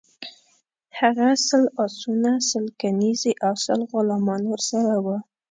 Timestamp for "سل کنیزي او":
2.49-3.53